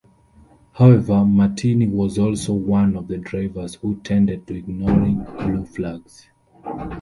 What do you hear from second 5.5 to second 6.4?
flags.